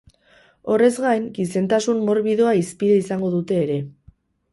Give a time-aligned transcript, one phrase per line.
[0.75, 3.77] Horrez gain, gizentasun morbidoa hizpide izango dute ere.